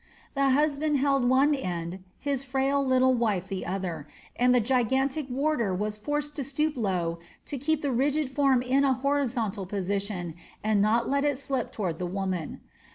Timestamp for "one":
1.29-1.53